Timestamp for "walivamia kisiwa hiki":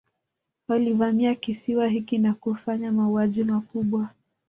0.67-2.17